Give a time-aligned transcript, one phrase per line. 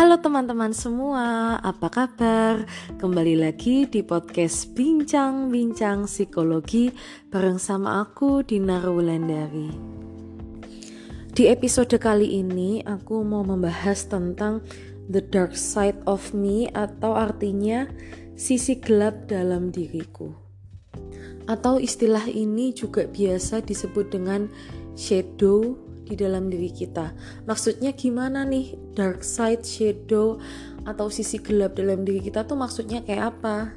[0.00, 2.64] Halo teman-teman semua, apa kabar?
[2.96, 6.88] Kembali lagi di podcast Bincang-Bincang Psikologi
[7.28, 9.68] bareng sama aku Dinar Wulandari.
[11.36, 14.64] Di episode kali ini aku mau membahas tentang
[15.12, 17.84] the dark side of me atau artinya
[18.40, 20.32] sisi gelap dalam diriku.
[21.44, 24.48] Atau istilah ini juga biasa disebut dengan
[24.96, 25.76] shadow
[26.10, 27.14] di dalam diri kita.
[27.46, 30.42] Maksudnya gimana nih dark side, shadow
[30.82, 33.70] atau sisi gelap dalam diri kita tuh maksudnya kayak apa?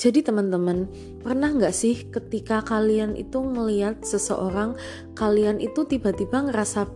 [0.00, 0.88] Jadi teman-teman,
[1.20, 4.72] pernah nggak sih ketika kalian itu melihat seseorang,
[5.12, 6.88] kalian itu tiba-tiba ngerasa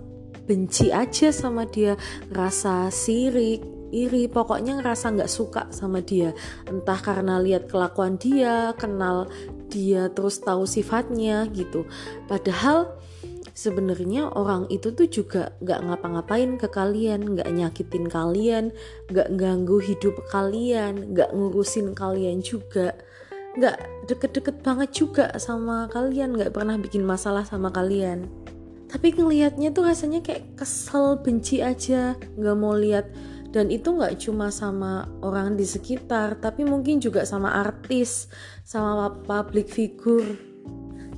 [0.48, 2.00] benci aja sama dia,
[2.32, 3.60] ngerasa sirik,
[3.92, 6.32] iri, pokoknya ngerasa nggak suka sama dia.
[6.64, 9.28] Entah karena lihat kelakuan dia, kenal
[9.68, 11.86] dia, terus tahu sifatnya gitu.
[12.24, 12.96] Padahal
[13.54, 18.74] sebenarnya orang itu tuh juga gak ngapa-ngapain ke kalian, gak nyakitin kalian,
[19.08, 22.98] gak ganggu hidup kalian, gak ngurusin kalian juga,
[23.55, 23.78] gak
[24.10, 28.27] deket-deket banget juga sama kalian, gak pernah bikin masalah sama kalian.
[28.91, 33.06] Tapi ngelihatnya tuh rasanya kayak kesel, benci aja, gak mau lihat.
[33.55, 38.27] Dan itu nggak cuma sama orang di sekitar tapi mungkin juga sama artis
[38.66, 40.53] sama public figure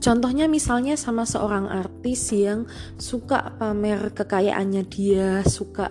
[0.06, 5.90] Contohnya misalnya sama seorang artis yang suka pamer kekayaannya dia, suka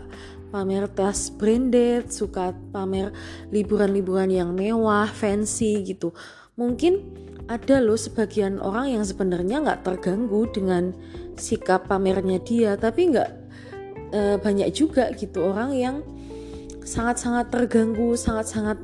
[0.55, 3.11] pamer tas branded, suka pamer
[3.51, 6.15] liburan-liburan yang mewah, fancy gitu.
[6.55, 7.03] Mungkin
[7.51, 10.95] ada loh sebagian orang yang sebenarnya nggak terganggu dengan
[11.35, 13.29] sikap pamernya dia, tapi nggak
[14.15, 15.95] e, banyak juga gitu orang yang
[16.87, 18.79] sangat-sangat terganggu, sangat-sangat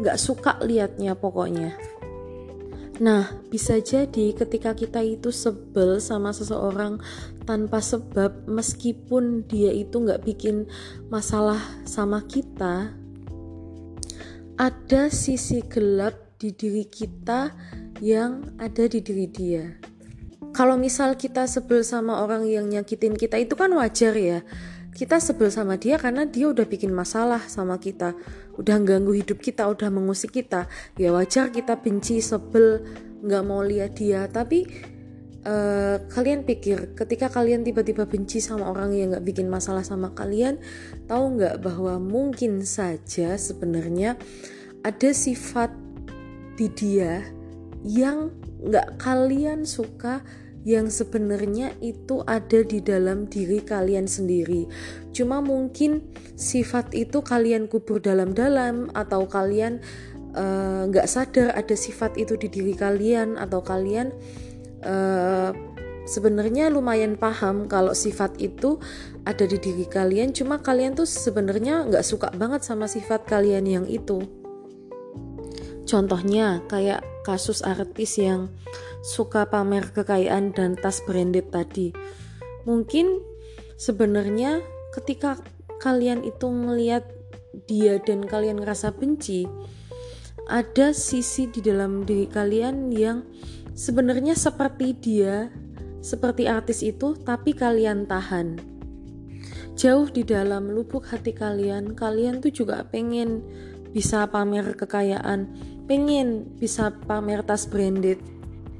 [0.00, 1.97] nggak suka liatnya pokoknya.
[2.98, 6.98] Nah, bisa jadi ketika kita itu sebel sama seseorang
[7.46, 10.66] tanpa sebab, meskipun dia itu nggak bikin
[11.06, 12.90] masalah sama kita,
[14.58, 17.54] ada sisi gelap di diri kita
[18.02, 19.64] yang ada di diri dia.
[20.50, 24.42] Kalau misal kita sebel sama orang yang nyakitin kita itu kan wajar ya
[24.98, 28.18] kita sebel sama dia karena dia udah bikin masalah sama kita.
[28.58, 30.66] Udah ganggu hidup kita udah mengusik kita.
[30.98, 32.82] Ya wajar kita benci sebel
[33.22, 34.26] nggak mau lihat dia.
[34.26, 34.66] Tapi
[35.46, 40.58] uh, kalian pikir ketika kalian tiba-tiba benci sama orang yang nggak bikin masalah sama kalian
[41.06, 44.18] tahu nggak bahwa mungkin saja sebenarnya
[44.82, 45.70] ada sifat
[46.58, 47.22] di dia
[47.88, 50.20] yang nggak kalian suka
[50.68, 54.68] yang sebenarnya itu ada di dalam diri kalian sendiri.
[55.16, 56.04] Cuma mungkin
[56.36, 59.80] sifat itu kalian kubur dalam-dalam atau kalian
[60.36, 64.12] eh, nggak uh, sadar ada sifat itu di diri kalian atau kalian
[64.84, 65.56] uh,
[66.04, 68.76] sebenarnya lumayan paham kalau sifat itu
[69.24, 70.36] ada di diri kalian.
[70.36, 74.47] Cuma kalian tuh sebenarnya nggak suka banget sama sifat kalian yang itu.
[75.88, 78.52] Contohnya kayak kasus artis yang
[79.00, 81.96] suka pamer kekayaan dan tas branded tadi.
[82.68, 83.24] Mungkin
[83.80, 84.60] sebenarnya
[84.92, 85.40] ketika
[85.80, 87.08] kalian itu melihat
[87.64, 89.48] dia dan kalian ngerasa benci,
[90.44, 93.24] ada sisi di dalam diri kalian yang
[93.72, 95.48] sebenarnya seperti dia,
[96.04, 98.60] seperti artis itu, tapi kalian tahan.
[99.78, 103.40] Jauh di dalam lubuk hati kalian, kalian tuh juga pengen
[103.94, 105.46] bisa pamer kekayaan,
[105.88, 108.20] pengen bisa pamer tas branded.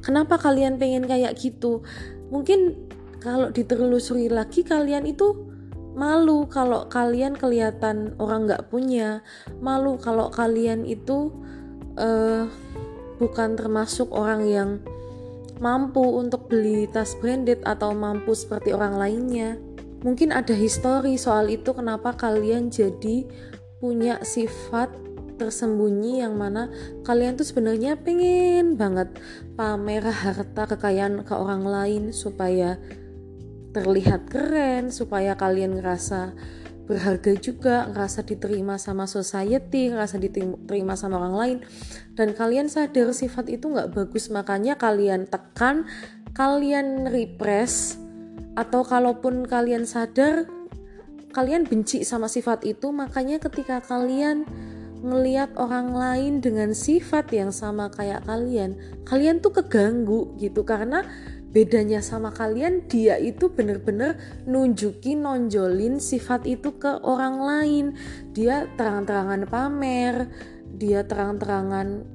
[0.04, 1.82] Kenapa kalian pengen kayak gitu?
[2.28, 2.76] Mungkin
[3.18, 5.34] kalau ditelusuri lagi kalian itu
[5.98, 9.26] malu kalau kalian kelihatan orang nggak punya,
[9.58, 11.34] malu kalau kalian itu
[11.98, 12.46] uh,
[13.18, 14.70] bukan termasuk orang yang
[15.58, 19.58] mampu untuk beli tas branded atau mampu seperti orang lainnya.
[20.06, 23.26] Mungkin ada histori soal itu kenapa kalian jadi
[23.82, 24.94] punya sifat
[25.38, 26.68] tersembunyi yang mana
[27.06, 29.14] kalian tuh sebenarnya pengen banget
[29.54, 32.76] pamer harta kekayaan ke orang lain supaya
[33.72, 36.34] terlihat keren, supaya kalian ngerasa
[36.88, 41.58] berharga juga, ngerasa diterima sama society, ngerasa diterima sama orang lain,
[42.16, 45.84] dan kalian sadar sifat itu nggak bagus, makanya kalian tekan,
[46.32, 48.00] kalian repress,
[48.56, 50.48] atau kalaupun kalian sadar,
[51.36, 54.48] kalian benci sama sifat itu, makanya ketika kalian
[55.02, 60.66] ngeliat orang lain dengan sifat yang sama kayak kalian, kalian tuh keganggu gitu.
[60.66, 61.06] Karena
[61.48, 67.86] bedanya sama kalian dia itu bener-bener nunjukin nonjolin sifat itu ke orang lain.
[68.34, 70.28] Dia terang-terangan pamer
[70.78, 72.06] dia terang-terangan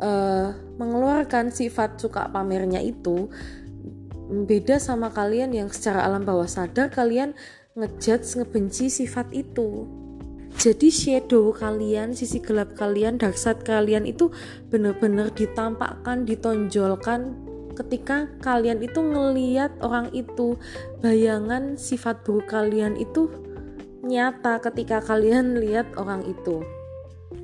[0.00, 0.48] uh,
[0.80, 3.28] mengeluarkan sifat suka pamernya itu.
[4.32, 7.36] Beda sama kalian yang secara alam bawah sadar kalian
[7.76, 9.84] ngejudge ngebenci sifat itu
[10.58, 14.28] jadi shadow kalian sisi gelap kalian dark side kalian itu
[14.68, 17.34] benar-benar ditampakkan ditonjolkan
[17.72, 20.60] ketika kalian itu ngeliat orang itu.
[21.00, 23.32] Bayangan sifat buruk kalian itu
[24.04, 26.60] nyata ketika kalian lihat orang itu.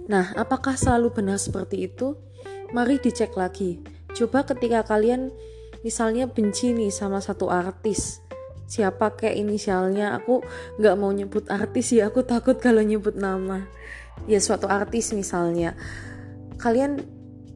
[0.06, 2.14] Nah apakah selalu benar seperti itu?
[2.76, 3.81] Mari dicek lagi.
[4.12, 5.32] Coba ketika kalian
[5.81, 8.20] misalnya benci nih sama satu artis
[8.69, 10.15] siapa kayak inisialnya.
[10.20, 10.44] Aku
[10.79, 13.65] nggak mau nyebut artis ya aku takut kalau nyebut nama.
[14.29, 15.75] Ya suatu artis misalnya.
[16.61, 17.03] Kalian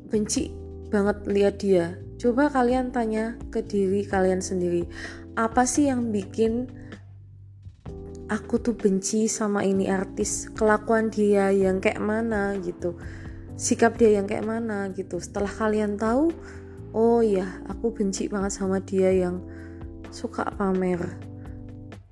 [0.09, 0.51] benci
[0.89, 2.01] banget lihat dia.
[2.17, 4.87] Coba kalian tanya ke diri kalian sendiri
[5.33, 6.69] apa sih yang bikin
[8.29, 10.53] aku tuh benci sama ini artis?
[10.53, 12.97] Kelakuan dia yang kayak mana gitu?
[13.57, 15.21] Sikap dia yang kayak mana gitu?
[15.21, 16.33] Setelah kalian tahu
[16.93, 19.41] oh ya aku benci banget sama dia yang
[20.13, 21.33] suka pamer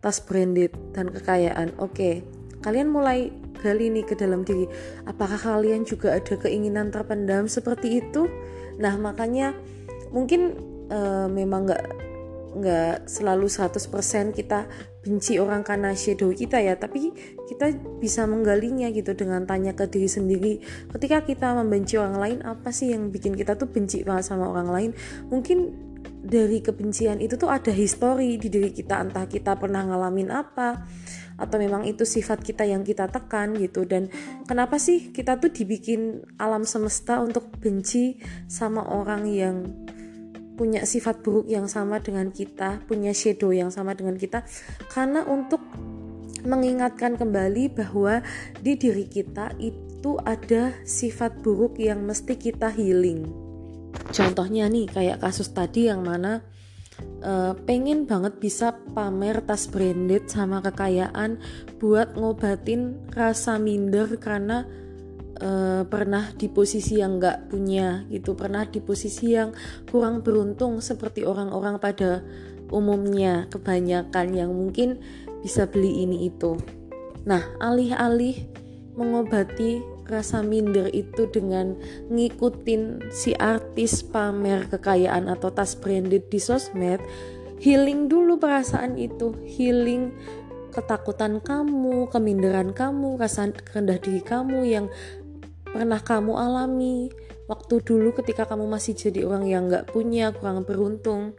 [0.00, 1.76] tas branded dan kekayaan.
[1.76, 2.24] Oke,
[2.64, 3.28] kalian mulai
[3.60, 4.64] gali nih ke dalam diri.
[5.04, 8.26] Apakah kalian juga ada keinginan terpendam seperti itu?
[8.80, 9.52] Nah, makanya
[10.08, 10.56] mungkin
[10.88, 11.84] uh, memang nggak
[12.50, 14.66] nggak selalu 100% kita
[15.06, 17.14] benci orang karena shadow kita ya tapi
[17.46, 17.70] kita
[18.02, 20.58] bisa menggalinya gitu dengan tanya ke diri sendiri
[20.90, 24.66] ketika kita membenci orang lain apa sih yang bikin kita tuh benci banget sama orang
[24.66, 24.90] lain
[25.30, 25.89] mungkin
[26.20, 29.00] dari kebencian itu tuh ada histori di diri kita.
[29.00, 30.84] Entah kita pernah ngalamin apa
[31.40, 33.88] atau memang itu sifat kita yang kita tekan gitu.
[33.88, 34.12] Dan
[34.44, 39.56] kenapa sih kita tuh dibikin alam semesta untuk benci sama orang yang
[40.60, 44.44] punya sifat buruk yang sama dengan kita punya shadow yang sama dengan kita?
[44.92, 45.64] Karena untuk
[46.44, 48.20] mengingatkan kembali bahwa
[48.60, 53.28] di diri kita itu ada sifat buruk yang mesti kita healing
[54.10, 56.42] contohnya nih kayak kasus tadi yang mana
[57.24, 61.40] uh, pengen banget bisa pamer tas branded sama kekayaan
[61.78, 64.66] buat ngobatin rasa minder karena
[65.40, 69.54] uh, pernah di posisi yang nggak punya gitu pernah di posisi yang
[69.88, 72.20] kurang beruntung seperti orang-orang pada
[72.70, 75.02] umumnya kebanyakan yang mungkin
[75.42, 76.54] bisa beli ini itu.
[77.26, 78.46] Nah alih-alih
[78.94, 81.78] mengobati rasa minder itu dengan
[82.10, 83.30] ngikutin si
[83.80, 87.00] artis pamer kekayaan atau tas branded di sosmed
[87.64, 89.32] healing dulu perasaan itu.
[89.40, 90.12] Healing
[90.68, 94.92] ketakutan kamu keminderan kamu rasa rendah diri kamu yang
[95.64, 97.08] pernah kamu alami.
[97.48, 101.32] Waktu dulu ketika kamu masih jadi orang yang nggak punya kurang beruntung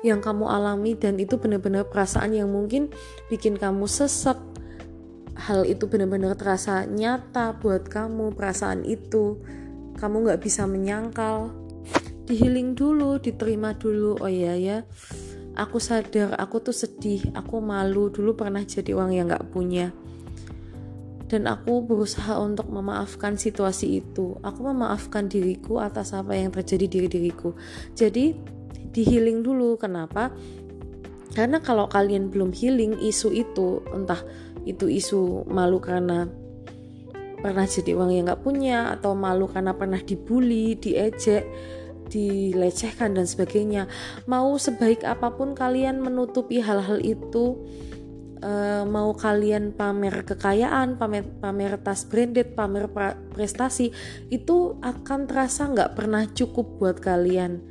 [0.00, 2.88] yang kamu alami dan itu benar-benar perasaan yang mungkin
[3.28, 4.40] bikin kamu sesek
[5.36, 9.44] hal itu benar-benar terasa nyata buat kamu perasaan itu.
[9.92, 11.61] Kamu nggak bisa menyangkal
[12.32, 14.16] di healing dulu diterima dulu.
[14.24, 14.88] Oh iya ya.
[15.52, 18.08] Aku sadar aku tuh sedih aku malu.
[18.08, 19.92] Dulu pernah jadi orang yang nggak punya.
[21.28, 24.40] Dan aku berusaha untuk memaafkan situasi itu.
[24.40, 27.52] Aku memaafkan diriku atas apa yang terjadi di diriku.
[27.92, 28.32] Jadi
[28.88, 29.76] di healing dulu.
[29.76, 30.32] Kenapa?
[31.36, 34.24] Karena kalau kalian belum healing isu itu entah
[34.64, 36.24] itu isu malu karena
[37.44, 41.44] pernah jadi uang yang nggak punya atau malu karena pernah dibully, diejek,
[42.12, 43.88] dilecehkan dan sebagainya.
[44.28, 47.56] Mau sebaik apa pun kalian menutupi hal-hal itu,
[48.44, 52.92] uh, mau kalian pamer kekayaan, pamer pamer tas branded, pamer
[53.32, 53.90] prestasi,
[54.28, 57.64] itu akan terasa nggak pernah cukup buat kalian.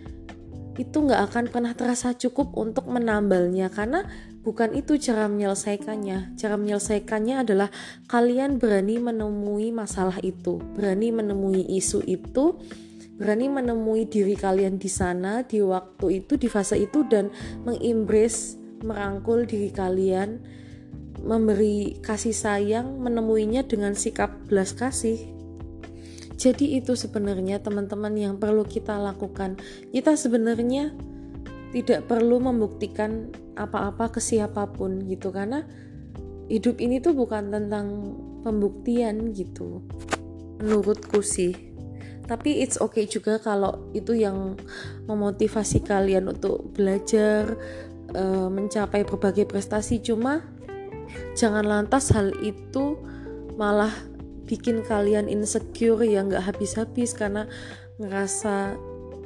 [0.76, 4.08] Itu nggak akan pernah terasa cukup untuk menambalnya karena
[4.42, 6.34] Bukan itu cara menyelesaikannya.
[6.34, 7.70] Cara menyelesaikannya adalah
[8.10, 12.58] kalian berani menemui masalah itu, berani menemui isu itu,
[13.22, 17.30] berani menemui diri kalian di sana, di waktu itu, di fase itu dan
[17.62, 20.42] mengimbres, merangkul diri kalian,
[21.22, 25.22] memberi kasih sayang, menemuinya dengan sikap belas kasih.
[26.42, 29.62] Jadi itu sebenarnya teman-teman yang perlu kita lakukan.
[29.94, 30.90] Kita sebenarnya
[31.72, 35.64] tidak perlu membuktikan apa-apa ke siapa pun gitu karena
[36.52, 39.80] hidup ini tuh bukan tentang pembuktian gitu
[40.60, 41.71] menurutku sih
[42.32, 44.56] tapi it's okay juga kalau itu yang
[45.04, 47.60] memotivasi kalian untuk belajar
[48.16, 50.40] uh, mencapai berbagai prestasi cuma
[51.36, 52.96] jangan lantas hal itu
[53.60, 53.92] malah
[54.48, 57.48] bikin kalian insecure yang nggak habis-habis karena
[58.00, 58.76] ngerasa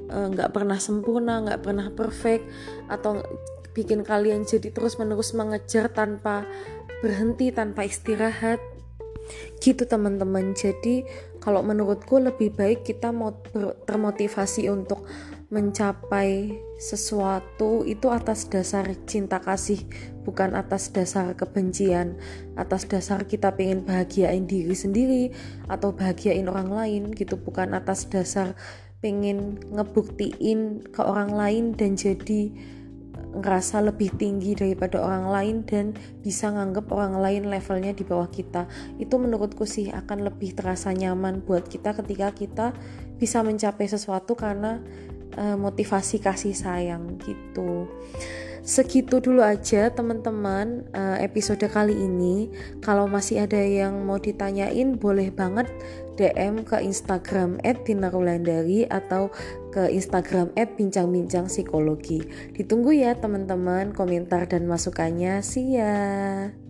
[0.05, 2.45] eh, nggak uh, pernah sempurna nggak pernah perfect
[2.89, 3.21] atau
[3.75, 6.47] bikin kalian jadi terus-menerus mengejar tanpa
[7.03, 8.57] berhenti, tanpa istirahat.
[9.59, 10.55] Gitu teman-teman.
[10.55, 11.03] Jadi
[11.45, 13.37] kalau menurutku lebih baik kita mau
[13.85, 15.05] termotivasi untuk
[15.53, 19.85] mencapai sesuatu itu atas dasar cinta kasih
[20.25, 22.17] bukan atas dasar kebencian.
[22.57, 25.23] Atas dasar kita pengen bahagiain diri sendiri
[25.69, 28.57] atau bahagiain orang lain gitu bukan atas dasar
[29.05, 32.49] pengen ngebuktiin ke orang lain dan jadi
[33.35, 35.91] ngerasa lebih tinggi daripada orang lain dan
[36.23, 38.65] bisa nganggep orang lain levelnya di bawah kita.
[38.95, 42.67] Itu menurutku sih akan lebih terasa nyaman buat kita ketika kita
[43.19, 44.79] bisa mencapai sesuatu karena
[45.35, 47.87] uh, motivasi kasih sayang gitu
[48.65, 52.49] segitu dulu aja teman-teman uh, episode kali ini.
[52.81, 55.69] Kalau masih ada yang mau ditanyain boleh banget
[56.17, 59.29] DM ke Instagram @dinarulandari atau
[59.69, 62.25] ke Instagram @bincang-bincang psikologi.
[62.57, 65.45] Ditunggu ya teman-teman komentar dan masukannya.
[65.45, 66.64] See ya